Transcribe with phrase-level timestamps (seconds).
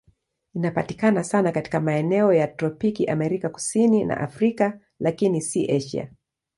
[0.53, 6.09] Inapatikana sana katika maeneo ya tropiki Amerika Kusini na Afrika, lakini si Asia.